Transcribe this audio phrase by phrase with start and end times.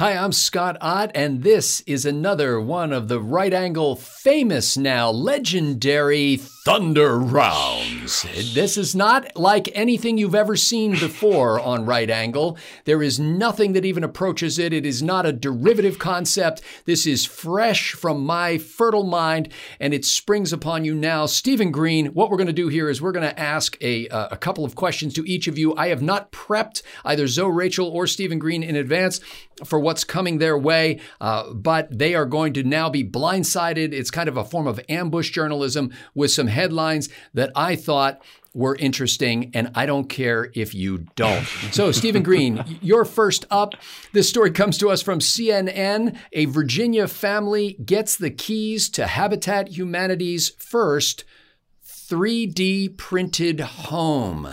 [0.00, 5.10] Hi, I'm Scott Ott, and this is another one of the right angle famous now
[5.10, 8.24] legendary Thunder Rounds.
[8.54, 12.58] This is not like anything you've ever seen before on right angle.
[12.84, 14.72] There is nothing that even approaches it.
[14.72, 16.62] It is not a derivative concept.
[16.84, 19.48] This is fresh from my fertile mind,
[19.80, 21.26] and it springs upon you now.
[21.26, 24.28] Stephen Green, what we're going to do here is we're going to ask a, uh,
[24.30, 25.74] a couple of questions to each of you.
[25.74, 29.20] I have not prepped either Zo Rachel or Stephen Green in advance
[29.64, 33.94] for what's coming their way, uh, but they are going to now be blindsided.
[33.94, 38.20] It's kind of a form of ambush journalism with some headlines that I thought
[38.52, 41.46] were interesting, and I don't care if you don't.
[41.72, 43.72] So, Stephen Green, you're first up.
[44.12, 46.18] This story comes to us from CNN.
[46.34, 51.24] A Virginia family gets the keys to Habitat Humanity's first
[51.86, 54.48] 3D printed home.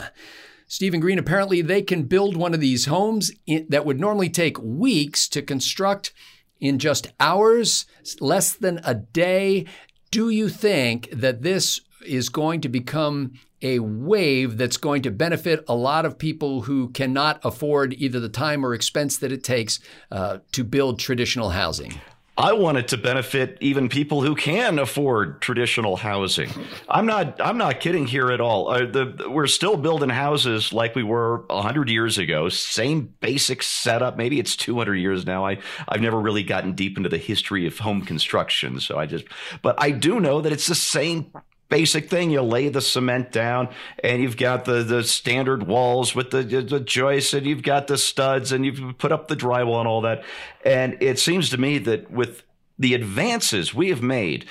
[0.75, 4.61] Stephen Green, apparently they can build one of these homes in, that would normally take
[4.61, 6.11] weeks to construct
[6.59, 7.85] in just hours,
[8.20, 9.65] less than a day.
[10.12, 13.31] Do you think that this is going to become
[13.62, 18.27] a wave that's going to benefit a lot of people who cannot afford either the
[18.27, 19.79] time or expense that it takes
[20.12, 22.01] uh, to build traditional housing?
[22.37, 26.49] I want it to benefit even people who can afford traditional housing.
[26.89, 27.39] I'm not.
[27.39, 28.69] I'm not kidding here at all.
[28.69, 32.49] Uh, the, we're still building houses like we were hundred years ago.
[32.49, 34.17] Same basic setup.
[34.17, 35.45] Maybe it's 200 years now.
[35.45, 39.25] I I've never really gotten deep into the history of home construction, so I just.
[39.61, 41.31] But I do know that it's the same
[41.76, 42.31] basic thing.
[42.31, 43.68] You lay the cement down,
[44.01, 47.98] and you've got the the standard walls with the, the joists, and you've got the
[47.98, 50.23] studs, and you've put up the drywall and all that.
[50.63, 52.43] And it seems to me that with
[52.79, 54.46] the advances we have made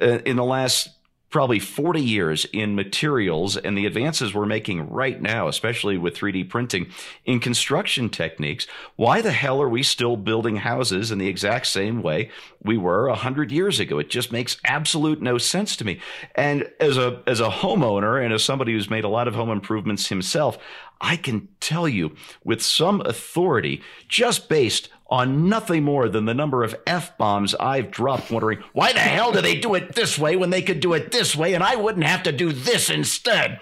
[0.00, 0.90] uh, in the last
[1.30, 6.48] probably 40 years in materials and the advances we're making right now, especially with 3D
[6.48, 6.90] printing
[7.24, 8.66] in construction techniques.
[8.96, 12.30] Why the hell are we still building houses in the exact same way
[12.62, 13.98] we were 100 years ago?
[13.98, 16.00] It just makes absolute no sense to me.
[16.34, 19.50] And as a, as a homeowner and as somebody who's made a lot of home
[19.50, 20.58] improvements himself,
[21.00, 26.62] I can tell you with some authority, just based on nothing more than the number
[26.62, 30.36] of F bombs I've dropped, wondering why the hell do they do it this way
[30.36, 33.60] when they could do it this way and I wouldn't have to do this instead?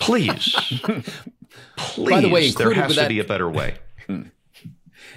[0.00, 0.54] Please.
[1.76, 2.10] Please.
[2.10, 3.76] By the way, there has to that- be a better way.
[4.06, 4.22] Hmm.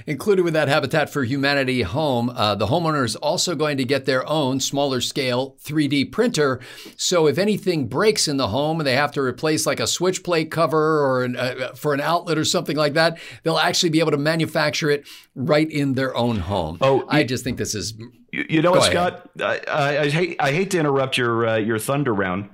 [0.07, 4.05] Included with that Habitat for Humanity home, uh, the homeowner is also going to get
[4.05, 6.59] their own smaller scale 3D printer.
[6.97, 10.23] So if anything breaks in the home and they have to replace like a switch
[10.23, 13.99] plate cover or an, uh, for an outlet or something like that, they'll actually be
[13.99, 16.77] able to manufacture it right in their own home.
[16.81, 17.93] Oh, I just think this is.
[18.31, 19.29] You, you know what, Scott?
[19.39, 22.49] I, I, I, hate I hate to interrupt your uh, your thunder round,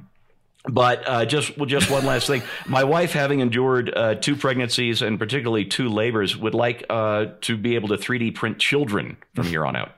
[0.70, 2.44] but uh, just just one last thing.
[2.68, 7.58] My wife, having endured uh, two pregnancies and particularly two labors, would like uh, to
[7.58, 9.92] be able to 3D print children from here on out.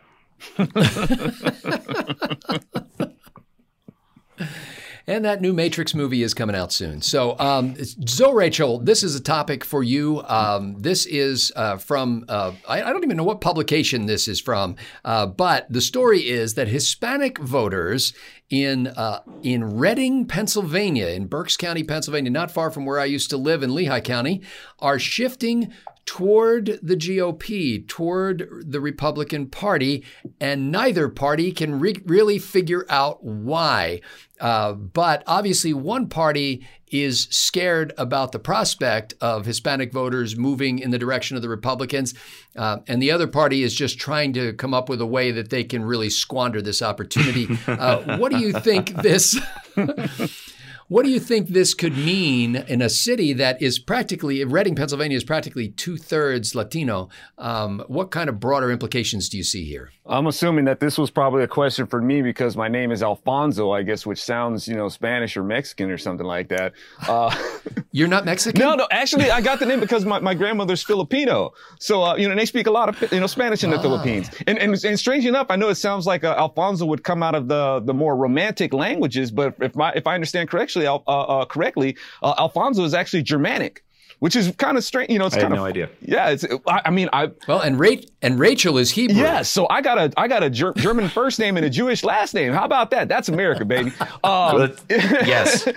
[5.05, 7.01] And that new Matrix movie is coming out soon.
[7.01, 7.75] So, um,
[8.07, 10.23] Zo Rachel, this is a topic for you.
[10.23, 14.39] Um, this is uh, from, uh, I, I, don't even know what publication this is
[14.39, 18.13] from, uh, but the story is that Hispanic voters
[18.49, 23.29] in uh, in Reading, Pennsylvania, in Berks County, Pennsylvania, not far from where I used
[23.31, 24.41] to live in Lehigh County,
[24.79, 25.73] are shifting
[26.05, 30.03] toward the GOP, toward the Republican Party,
[30.39, 34.01] and neither party can re- really figure out why.
[34.39, 40.91] Uh, but obviously, one party is scared about the prospect of Hispanic voters moving in
[40.91, 42.13] the direction of the Republicans,
[42.55, 45.49] uh, and the other party is just trying to come up with a way that
[45.49, 47.47] they can really squander this opportunity.
[47.73, 49.39] Uh, what do you think this?
[50.93, 55.17] What do you think this could mean in a city that is practically, Reading, Pennsylvania
[55.17, 57.09] is practically two thirds Latino?
[57.39, 59.89] Um, what kind of broader implications do you see here?
[60.05, 63.71] I'm assuming that this was probably a question for me because my name is Alfonso,
[63.71, 66.73] I guess, which sounds, you know, Spanish or Mexican or something like that.
[67.07, 67.33] Uh,
[67.93, 68.59] You're not Mexican?
[68.59, 68.85] No, no.
[68.91, 71.53] Actually, I got the name because my, my grandmother's Filipino.
[71.79, 73.81] So, uh, you know, they speak a lot of, you know, Spanish in the ah.
[73.81, 74.29] Philippines.
[74.45, 77.35] And, and, and strangely enough, I know it sounds like uh, Alfonso would come out
[77.35, 81.45] of the, the more romantic languages, but if my, if I understand correctly, uh, uh,
[81.45, 83.83] correctly, uh, Alfonso is actually Germanic
[84.23, 85.09] which is kind of strange.
[85.09, 85.89] You know, it's I kind of no idea.
[85.99, 86.45] Yeah, it's.
[86.65, 89.17] I, I, mean, I well, and Ra- and Rachel is Hebrew.
[89.17, 92.05] Yeah, so I got a I got a ger- German first name and a Jewish
[92.05, 92.53] last name.
[92.53, 93.09] How about that?
[93.09, 93.91] That's America, baby.
[94.23, 95.67] Um, yes.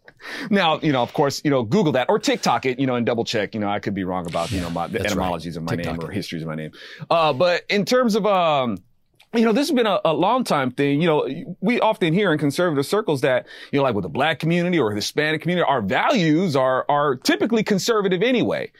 [0.50, 3.04] now, you know, of course, you know, Google that or TikTok it, you know, and
[3.04, 3.54] double check.
[3.54, 5.62] You know, I could be wrong about you know my, the etymologies right.
[5.62, 6.70] of my TikTok name or histories of my name.
[7.10, 8.78] Uh, but in terms of um
[9.34, 11.00] you know, this has been a, a, long time thing.
[11.00, 14.38] You know, we often hear in conservative circles that, you know, like with the black
[14.38, 18.70] community or Hispanic community, our values are, are typically conservative anyway.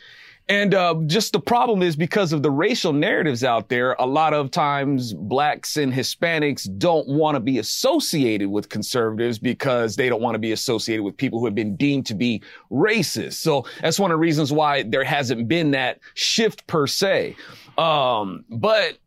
[0.49, 4.33] And uh, just the problem is because of the racial narratives out there, a lot
[4.33, 10.23] of times blacks and Hispanics don't want to be associated with conservatives because they don't
[10.23, 13.35] want to be associated with people who have been deemed to be racist.
[13.35, 17.35] So that's one of the reasons why there hasn't been that shift per se.
[17.77, 18.99] Um, but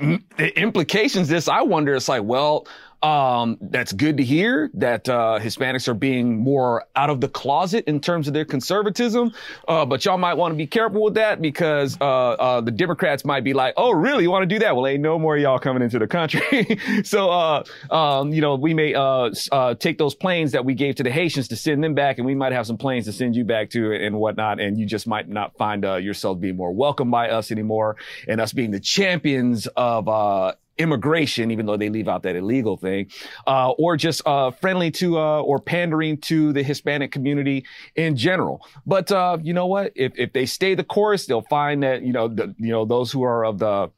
[0.00, 2.66] the implications this, I wonder, it's like, well,
[3.02, 7.84] um, that's good to hear that uh, Hispanics are being more out of the closet
[7.86, 9.32] in terms of their conservatism.
[9.66, 13.24] Uh, but y'all might want to be careful with that because uh, uh, the Democrats
[13.24, 14.24] might be like, "Oh, really?
[14.24, 14.76] You want to do that?
[14.76, 18.74] Well, ain't no more y'all coming into the country." so, uh, um, you know, we
[18.74, 19.30] may uh,
[19.76, 22.34] take those planes that we gave to the Haitians to send them back, and we
[22.34, 24.60] might have some planes to send you back to and whatnot.
[24.60, 27.96] And you just might not find yourself being more welcome by us anymore,
[28.28, 33.10] and us being the champions of immigration, even though they leave out that illegal thing,
[33.46, 38.66] uh, or just uh, friendly to uh, or pandering to the Hispanic community in general.
[38.86, 39.92] But uh, you know what?
[39.94, 43.12] If if they stay the course, they'll find that you know the, you know those
[43.12, 43.90] who are of the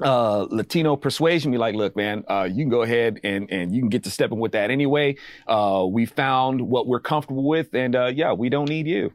[0.00, 3.80] uh, Latino persuasion be like, look, man, uh, you can go ahead and, and you
[3.80, 5.16] can get to stepping with that anyway.
[5.46, 9.12] Uh, we found what we're comfortable with and, uh, yeah, we don't need you.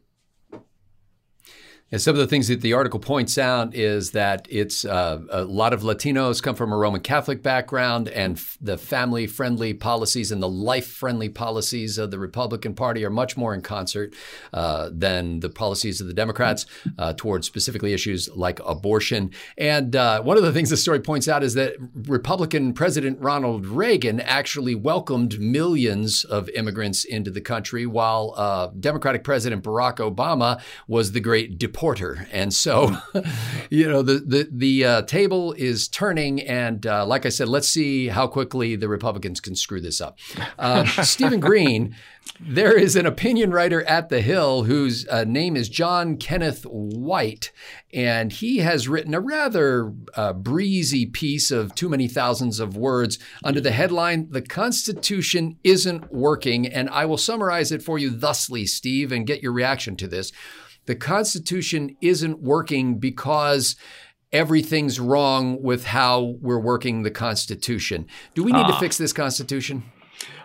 [1.92, 5.44] And some of the things that the article points out is that it's uh, a
[5.44, 10.32] lot of Latinos come from a Roman Catholic background, and f- the family friendly policies
[10.32, 14.14] and the life friendly policies of the Republican Party are much more in concert
[14.54, 16.68] uh, than the policies of the Democrats
[17.00, 19.32] uh, towards specifically issues like abortion.
[19.58, 21.74] And uh, one of the things the story points out is that
[22.06, 29.24] Republican President Ronald Reagan actually welcomed millions of immigrants into the country, while uh, Democratic
[29.24, 32.28] President Barack Obama was the great deporter porter.
[32.34, 32.98] And so,
[33.70, 37.70] you know, the the the uh, table is turning, and uh, like I said, let's
[37.70, 40.20] see how quickly the Republicans can screw this up.
[40.58, 41.96] Uh, Stephen Green.
[42.42, 47.52] There is an opinion writer at The Hill whose uh, name is John Kenneth White,
[47.92, 53.20] and he has written a rather uh, breezy piece of too many thousands of words
[53.44, 56.68] under the headline, The Constitution Isn't Working.
[56.68, 60.31] And I will summarize it for you thusly, Steve, and get your reaction to this
[60.86, 63.76] the Constitution isn't working because
[64.31, 68.08] everything's wrong with how we're working the Constitution.
[68.36, 68.80] Do we need to ah.
[68.80, 69.84] fix this Constitution?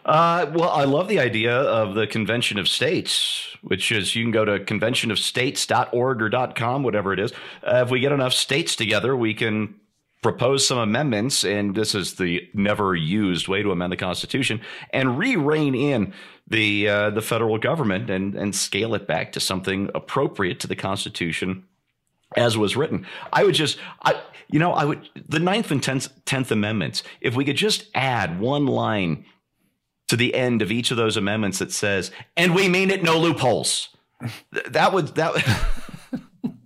[0.04, 4.32] Uh, well, I love the idea of the Convention of States, which is you can
[4.32, 7.32] go to conventionofstates.org or .com, whatever it is.
[7.62, 9.74] Uh, if we get enough states together, we can
[10.22, 14.60] propose some amendments, and this is the never used way to amend the Constitution,
[14.90, 16.12] and re rein in
[16.46, 20.76] the uh, the federal government and and scale it back to something appropriate to the
[20.76, 21.64] Constitution
[22.36, 23.06] as was written.
[23.32, 27.02] I would just, I, you know, I would the Ninth and Tenth, Tenth Amendments.
[27.20, 29.24] If we could just add one line
[30.08, 33.18] to the end of each of those amendments that says, "And we mean it, no
[33.18, 33.88] loopholes,"
[34.50, 35.34] that would that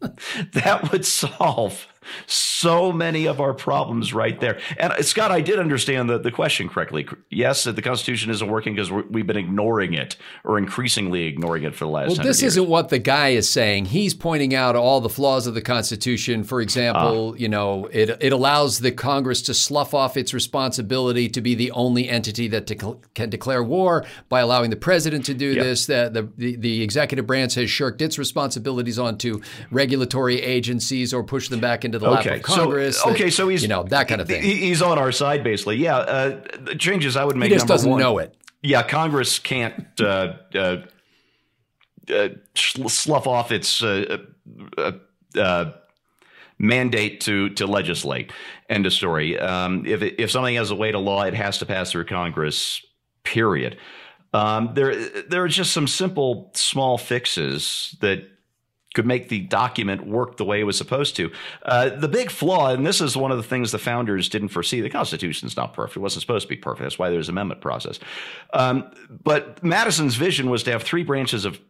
[0.52, 1.86] that would solve
[2.26, 4.60] so many of our problems right there.
[4.78, 7.06] And uh, Scott, I did understand the, the question correctly.
[7.30, 11.84] Yes, the Constitution isn't working because we've been ignoring it or increasingly ignoring it for
[11.84, 12.08] the last.
[12.08, 12.54] Well, this years.
[12.56, 13.86] isn't what the guy is saying.
[13.86, 16.44] He's pointing out all the flaws of the Constitution.
[16.44, 21.28] For example, uh, you know, it it allows the Congress to slough off its responsibility
[21.28, 25.34] to be the only entity that de- can declare war by allowing the president to
[25.34, 25.64] do yep.
[25.64, 25.86] this.
[25.86, 29.40] The, the the executive branch has shirked its responsibilities onto
[29.70, 32.36] regulatory agencies or pushed them back into the lap okay.
[32.36, 33.00] of Congress.
[33.00, 34.42] So, okay, so he's you know that kind of thing.
[34.42, 35.76] He's on our side basically.
[35.76, 37.50] Yeah, uh, the changes I would make.
[37.50, 38.34] He just doesn't one, know it.
[38.62, 40.76] Yeah, Congress can't uh, uh,
[42.12, 44.18] uh slough off its uh,
[45.36, 45.72] uh,
[46.58, 48.32] mandate to to legislate.
[48.68, 49.38] End of story.
[49.38, 52.06] Um, if it, if something has a way to law, it has to pass through
[52.06, 52.84] Congress.
[53.24, 53.76] Period.
[54.32, 58.26] Um, there there are just some simple small fixes that
[58.98, 61.30] could make the document work the way it was supposed to.
[61.62, 64.80] Uh, the big flaw, and this is one of the things the founders didn't foresee,
[64.80, 65.98] the Constitution is not perfect.
[65.98, 66.82] It wasn't supposed to be perfect.
[66.82, 68.00] That's why there's an amendment process.
[68.52, 68.90] Um,
[69.22, 71.60] but Madison's vision was to have three branches of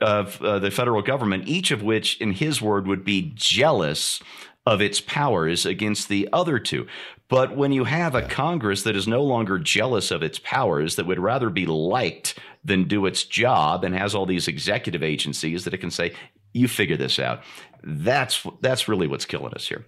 [0.00, 4.20] of uh, the federal government, each of which, in his word, would be jealous
[4.66, 6.86] of its powers against the other two.
[7.28, 11.06] But when you have a Congress that is no longer jealous of its powers, that
[11.06, 15.74] would rather be liked than do its job, and has all these executive agencies that
[15.74, 16.12] it can say,
[16.58, 17.42] you figure this out.
[17.82, 19.84] That's that's really what's killing us here.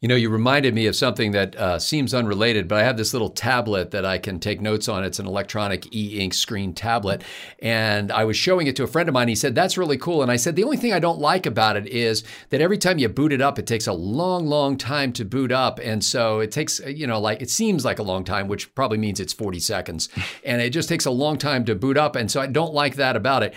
[0.00, 3.12] You know, you reminded me of something that uh, seems unrelated, but I have this
[3.12, 5.04] little tablet that I can take notes on.
[5.04, 7.22] It's an electronic e ink screen tablet.
[7.58, 9.28] And I was showing it to a friend of mine.
[9.28, 10.22] He said, That's really cool.
[10.22, 12.96] And I said, The only thing I don't like about it is that every time
[12.96, 15.78] you boot it up, it takes a long, long time to boot up.
[15.82, 18.96] And so it takes, you know, like it seems like a long time, which probably
[18.96, 20.08] means it's 40 seconds.
[20.46, 22.16] And it just takes a long time to boot up.
[22.16, 23.52] And so I don't like that about it.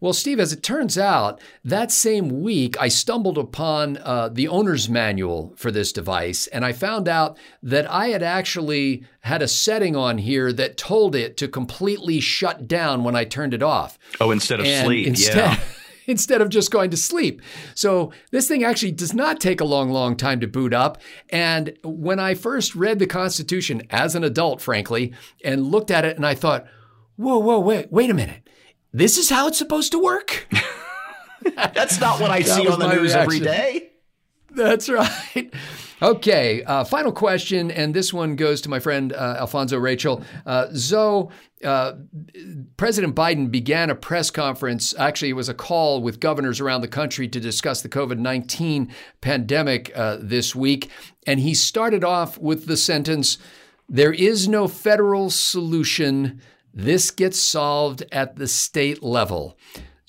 [0.00, 4.88] Well, Steve, as it turns out, that same week I stumbled upon uh, the owner's
[4.88, 9.96] manual for this device, and I found out that I had actually had a setting
[9.96, 13.98] on here that told it to completely shut down when I turned it off.
[14.20, 15.06] Oh, instead of And sleep.
[15.06, 15.60] instead, yeah.
[16.06, 17.42] instead of just going to sleep.
[17.74, 20.98] So this thing actually does not take a long, long time to boot up.
[21.30, 25.12] And when I first read the Constitution as an adult, frankly,
[25.42, 26.66] and looked at it, and I thought,
[27.16, 28.42] whoa, whoa, wait, wait a minute.
[28.96, 30.48] This is how it's supposed to work?
[31.54, 33.62] That's not what I see on the news every reaction.
[33.62, 33.90] day.
[34.50, 35.52] That's right.
[36.02, 40.22] Okay, uh, final question, and this one goes to my friend uh, Alfonso Rachel.
[40.44, 41.30] Uh, Zo,
[41.64, 41.94] uh,
[42.76, 44.94] President Biden began a press conference.
[44.98, 48.92] Actually, it was a call with governors around the country to discuss the COVID 19
[49.22, 50.90] pandemic uh, this week.
[51.26, 53.38] And he started off with the sentence
[53.88, 56.42] There is no federal solution.
[56.76, 59.56] This gets solved at the state level.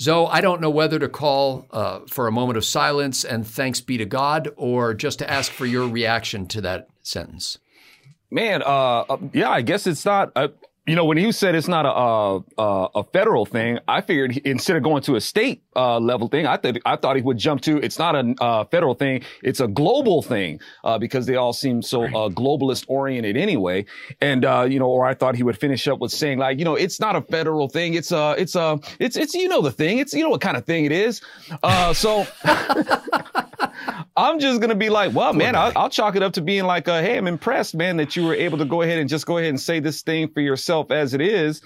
[0.02, 3.80] Zo, I don't know whether to call uh, for a moment of silence and thanks
[3.80, 7.58] be to God or just to ask for your reaction to that sentence.
[8.30, 10.34] Man, uh, uh, yeah, I guess it's not.
[10.36, 10.50] Uh,
[10.86, 14.36] you know, when you said it's not a a, a a federal thing, I figured
[14.40, 17.38] instead of going to a state uh, level thing, I thought I thought he would
[17.38, 21.36] jump to it's not a uh, federal thing, it's a global thing uh, because they
[21.36, 23.86] all seem so uh, globalist oriented anyway.
[24.20, 26.66] And uh, you know, or I thought he would finish up with saying like, you
[26.66, 29.72] know, it's not a federal thing, it's a it's a it's it's you know the
[29.72, 31.22] thing, it's you know what kind of thing it is.
[31.64, 32.26] Uh, so.
[34.16, 36.88] I'm just gonna be like, well, man, I'll, I'll chalk it up to being like,
[36.88, 39.38] uh, hey, I'm impressed, man, that you were able to go ahead and just go
[39.38, 41.62] ahead and say this thing for yourself as it is.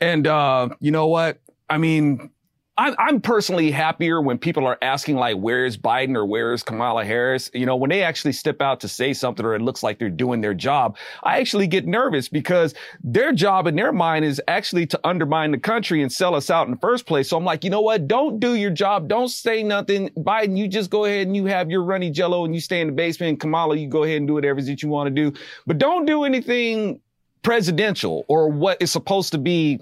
[0.00, 1.40] And uh, you know what?
[1.68, 2.30] I mean,
[2.80, 6.62] I'm, I'm personally happier when people are asking like, where is Biden or where is
[6.62, 7.50] Kamala Harris?
[7.52, 10.08] You know, when they actually step out to say something or it looks like they're
[10.08, 12.72] doing their job, I actually get nervous because
[13.04, 16.68] their job in their mind is actually to undermine the country and sell us out
[16.68, 17.28] in the first place.
[17.28, 18.08] So I'm like, you know what?
[18.08, 19.08] Don't do your job.
[19.08, 20.08] Don't say nothing.
[20.16, 22.86] Biden, you just go ahead and you have your runny jello and you stay in
[22.86, 23.40] the basement.
[23.40, 26.24] Kamala, you go ahead and do whatever that you want to do, but don't do
[26.24, 26.98] anything
[27.42, 29.80] presidential or what is supposed to be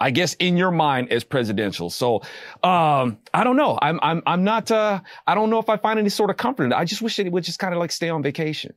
[0.00, 1.90] I guess in your mind as presidential.
[1.90, 2.22] So,
[2.62, 3.78] um, I don't know.
[3.82, 6.64] I'm, I'm, I'm not, uh, I don't know if I find any sort of comfort
[6.64, 6.76] in it.
[6.76, 8.74] I just wish it would just kind of like stay on vacation.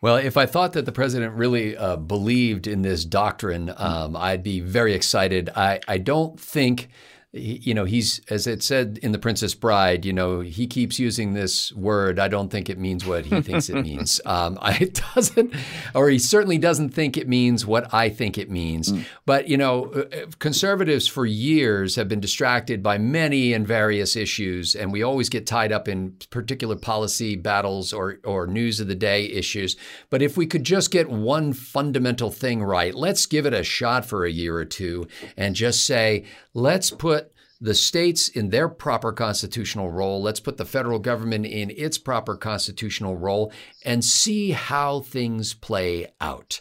[0.00, 4.42] Well, if I thought that the president really uh, believed in this doctrine, um, I'd
[4.42, 5.48] be very excited.
[5.54, 6.88] I, I don't think,
[7.32, 10.98] he- you know, he's, as it said in The Princess Bride, you know, he keeps
[10.98, 12.18] using this word.
[12.18, 14.20] I don't think it means what he thinks it means.
[14.26, 15.54] Um, I, it doesn't,
[15.94, 18.92] or he certainly doesn't think it means what I think it means.
[19.24, 24.74] But, you know, uh, conservatives for years have been distracted by many and various issues,
[24.74, 28.94] and we always get tied up in particular policy battles or, or news of the
[28.94, 29.74] day issues.
[30.10, 34.04] But if we could just get one fundamental thing right, let's give it a shot
[34.04, 36.24] for a year or two and just say,
[36.54, 37.21] let's put
[37.62, 40.20] the states in their proper constitutional role.
[40.20, 43.52] Let's put the federal government in its proper constitutional role
[43.84, 46.60] and see how things play out.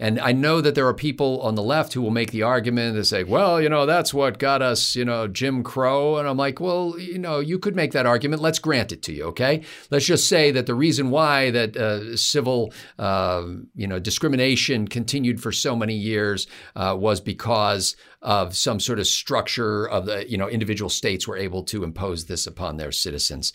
[0.00, 2.96] And I know that there are people on the left who will make the argument
[2.96, 6.16] and say, well, you know, that's what got us, you know, Jim Crow.
[6.16, 8.40] And I'm like, well, you know, you could make that argument.
[8.40, 9.62] Let's grant it to you, okay?
[9.90, 15.42] Let's just say that the reason why that uh, civil, uh, you know, discrimination continued
[15.42, 20.38] for so many years uh, was because of some sort of structure of the, you
[20.38, 23.52] know, individual states were able to impose this upon their citizens.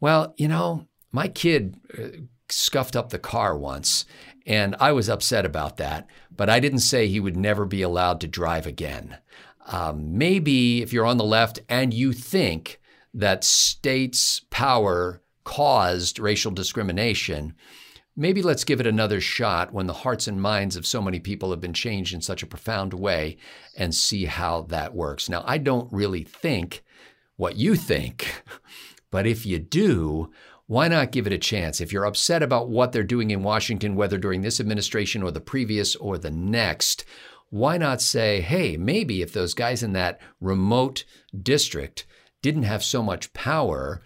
[0.00, 2.18] Well, you know, my kid uh,
[2.50, 4.04] scuffed up the car once,
[4.48, 8.18] and I was upset about that, but I didn't say he would never be allowed
[8.22, 9.18] to drive again.
[9.66, 12.80] Um, maybe if you're on the left and you think
[13.12, 17.54] that states' power caused racial discrimination,
[18.16, 21.50] maybe let's give it another shot when the hearts and minds of so many people
[21.50, 23.36] have been changed in such a profound way
[23.76, 25.28] and see how that works.
[25.28, 26.82] Now, I don't really think
[27.36, 28.42] what you think,
[29.10, 30.30] but if you do,
[30.68, 31.80] why not give it a chance?
[31.80, 35.40] If you're upset about what they're doing in Washington, whether during this administration or the
[35.40, 37.06] previous or the next,
[37.48, 41.04] why not say, hey, maybe if those guys in that remote
[41.42, 42.06] district
[42.42, 44.02] didn't have so much power,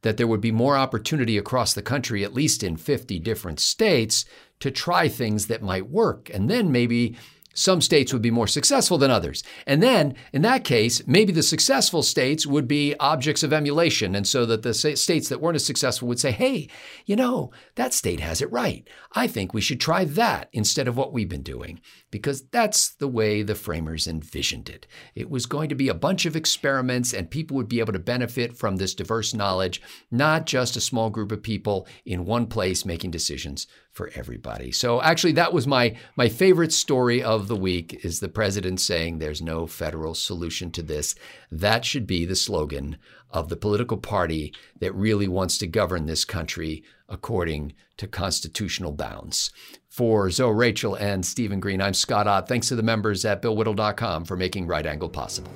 [0.00, 4.24] that there would be more opportunity across the country, at least in 50 different states,
[4.60, 6.30] to try things that might work.
[6.32, 7.14] And then maybe
[7.56, 9.42] some states would be more successful than others.
[9.66, 14.14] And then, in that case, maybe the successful states would be objects of emulation.
[14.14, 16.68] And so that the states that weren't as successful would say, hey,
[17.06, 18.86] you know, that state has it right.
[19.12, 21.80] I think we should try that instead of what we've been doing.
[22.10, 24.86] Because that's the way the framers envisioned it.
[25.14, 27.98] It was going to be a bunch of experiments, and people would be able to
[27.98, 32.84] benefit from this diverse knowledge, not just a small group of people in one place
[32.84, 34.70] making decisions for everybody.
[34.70, 39.18] So actually that was my my favorite story of the week is the president saying
[39.18, 41.14] there's no federal solution to this.
[41.50, 42.98] That should be the slogan
[43.30, 49.50] of the political party that really wants to govern this country according to constitutional bounds.
[49.88, 52.48] For Zo Rachel and Stephen Green, I'm Scott Ott.
[52.48, 55.50] Thanks to the members at BillWhittle.com for making Right Angle possible.